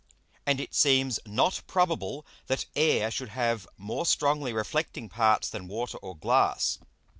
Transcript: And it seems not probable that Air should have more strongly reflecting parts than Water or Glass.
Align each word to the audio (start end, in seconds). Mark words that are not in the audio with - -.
And 0.47 0.59
it 0.59 0.73
seems 0.73 1.19
not 1.27 1.61
probable 1.67 2.25
that 2.47 2.65
Air 2.75 3.11
should 3.11 3.29
have 3.29 3.67
more 3.77 4.03
strongly 4.07 4.51
reflecting 4.51 5.09
parts 5.09 5.47
than 5.47 5.67
Water 5.67 5.99
or 5.99 6.15
Glass. 6.17 6.79